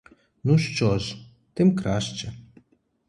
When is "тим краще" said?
1.53-2.33